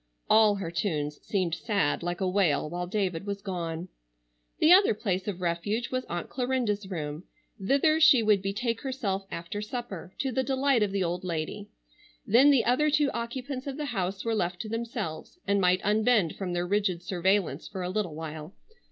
[0.27, 3.87] All her tunes seemed sad like a wail while David was gone.
[4.57, 7.25] The other place of refuge was Aunt Clarinda's room.
[7.63, 11.69] Thither she would betake herself after supper, to the delight of the old lady.
[12.25, 16.35] Then the other two occupants of the house were left to themselves and might unbend
[16.35, 18.55] from their rigid surveillance for a little while.